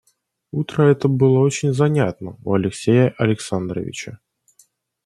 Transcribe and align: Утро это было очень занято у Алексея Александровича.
Утро 0.51 0.81
это 0.85 1.07
было 1.07 1.37
очень 1.37 1.73
занято 1.73 2.35
у 2.43 2.55
Алексея 2.55 3.13
Александровича. 3.19 4.19